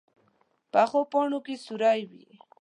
[0.71, 2.23] پخو پاڼو کې سیوری وي